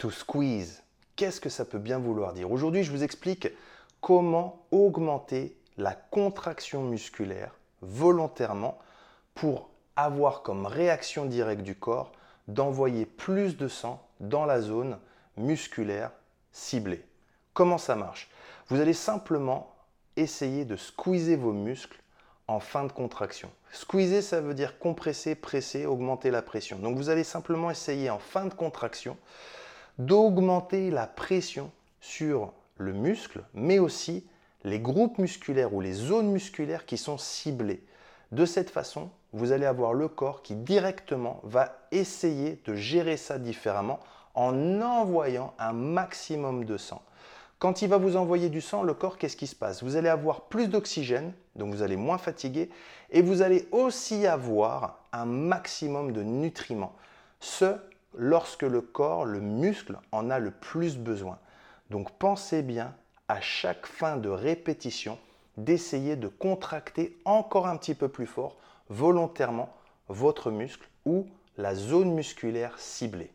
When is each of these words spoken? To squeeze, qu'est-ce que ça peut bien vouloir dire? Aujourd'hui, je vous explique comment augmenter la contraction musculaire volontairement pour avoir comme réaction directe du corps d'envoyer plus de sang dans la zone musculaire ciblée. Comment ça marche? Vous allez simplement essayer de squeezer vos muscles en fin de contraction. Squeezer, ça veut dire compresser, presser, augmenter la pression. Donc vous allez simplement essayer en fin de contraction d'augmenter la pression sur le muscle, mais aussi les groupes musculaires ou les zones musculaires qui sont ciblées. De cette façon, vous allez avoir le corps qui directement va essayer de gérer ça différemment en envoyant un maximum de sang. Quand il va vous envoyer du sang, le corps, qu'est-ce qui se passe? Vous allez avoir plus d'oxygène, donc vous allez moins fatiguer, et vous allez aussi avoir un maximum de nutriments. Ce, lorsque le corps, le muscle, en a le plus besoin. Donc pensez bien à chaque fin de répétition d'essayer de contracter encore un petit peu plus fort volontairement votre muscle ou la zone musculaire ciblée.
To 0.00 0.10
squeeze, 0.10 0.82
qu'est-ce 1.14 1.42
que 1.42 1.50
ça 1.50 1.66
peut 1.66 1.78
bien 1.78 1.98
vouloir 1.98 2.32
dire? 2.32 2.50
Aujourd'hui, 2.50 2.84
je 2.84 2.90
vous 2.90 3.02
explique 3.02 3.48
comment 4.00 4.64
augmenter 4.70 5.54
la 5.76 5.92
contraction 5.92 6.82
musculaire 6.82 7.54
volontairement 7.82 8.78
pour 9.34 9.68
avoir 9.96 10.40
comme 10.40 10.64
réaction 10.64 11.26
directe 11.26 11.60
du 11.60 11.74
corps 11.74 12.12
d'envoyer 12.48 13.04
plus 13.04 13.58
de 13.58 13.68
sang 13.68 14.02
dans 14.20 14.46
la 14.46 14.62
zone 14.62 14.98
musculaire 15.36 16.12
ciblée. 16.50 17.04
Comment 17.52 17.76
ça 17.76 17.94
marche? 17.94 18.30
Vous 18.68 18.80
allez 18.80 18.94
simplement 18.94 19.70
essayer 20.16 20.64
de 20.64 20.76
squeezer 20.76 21.36
vos 21.36 21.52
muscles 21.52 22.00
en 22.48 22.58
fin 22.58 22.84
de 22.84 22.92
contraction. 22.92 23.50
Squeezer, 23.70 24.22
ça 24.22 24.40
veut 24.40 24.54
dire 24.54 24.78
compresser, 24.78 25.34
presser, 25.34 25.84
augmenter 25.84 26.30
la 26.30 26.40
pression. 26.40 26.78
Donc 26.78 26.96
vous 26.96 27.10
allez 27.10 27.22
simplement 27.22 27.70
essayer 27.70 28.08
en 28.08 28.18
fin 28.18 28.46
de 28.46 28.54
contraction 28.54 29.18
d'augmenter 30.06 30.90
la 30.90 31.06
pression 31.06 31.70
sur 32.00 32.52
le 32.76 32.92
muscle, 32.92 33.42
mais 33.54 33.78
aussi 33.78 34.26
les 34.64 34.80
groupes 34.80 35.18
musculaires 35.18 35.74
ou 35.74 35.80
les 35.80 35.92
zones 35.92 36.30
musculaires 36.30 36.86
qui 36.86 36.96
sont 36.96 37.18
ciblées. 37.18 37.82
De 38.32 38.44
cette 38.44 38.70
façon, 38.70 39.10
vous 39.32 39.52
allez 39.52 39.66
avoir 39.66 39.92
le 39.92 40.08
corps 40.08 40.42
qui 40.42 40.54
directement 40.54 41.40
va 41.42 41.76
essayer 41.92 42.60
de 42.64 42.74
gérer 42.74 43.16
ça 43.16 43.38
différemment 43.38 44.00
en 44.34 44.80
envoyant 44.80 45.54
un 45.58 45.72
maximum 45.72 46.64
de 46.64 46.76
sang. 46.76 47.02
Quand 47.58 47.82
il 47.82 47.88
va 47.90 47.98
vous 47.98 48.16
envoyer 48.16 48.48
du 48.48 48.62
sang, 48.62 48.82
le 48.82 48.94
corps, 48.94 49.18
qu'est-ce 49.18 49.36
qui 49.36 49.46
se 49.46 49.54
passe? 49.54 49.82
Vous 49.82 49.96
allez 49.96 50.08
avoir 50.08 50.42
plus 50.42 50.68
d'oxygène, 50.68 51.34
donc 51.56 51.74
vous 51.74 51.82
allez 51.82 51.96
moins 51.96 52.16
fatiguer, 52.16 52.70
et 53.10 53.20
vous 53.20 53.42
allez 53.42 53.68
aussi 53.70 54.26
avoir 54.26 55.00
un 55.12 55.26
maximum 55.26 56.12
de 56.12 56.22
nutriments. 56.22 56.94
Ce, 57.40 57.76
lorsque 58.16 58.62
le 58.62 58.80
corps, 58.80 59.24
le 59.24 59.40
muscle, 59.40 59.98
en 60.12 60.30
a 60.30 60.38
le 60.38 60.50
plus 60.50 60.98
besoin. 60.98 61.38
Donc 61.90 62.10
pensez 62.12 62.62
bien 62.62 62.94
à 63.28 63.40
chaque 63.40 63.86
fin 63.86 64.16
de 64.16 64.28
répétition 64.28 65.18
d'essayer 65.56 66.16
de 66.16 66.28
contracter 66.28 67.16
encore 67.24 67.66
un 67.66 67.76
petit 67.76 67.94
peu 67.94 68.08
plus 68.08 68.26
fort 68.26 68.56
volontairement 68.88 69.74
votre 70.08 70.50
muscle 70.50 70.88
ou 71.04 71.26
la 71.56 71.74
zone 71.74 72.12
musculaire 72.12 72.78
ciblée. 72.78 73.30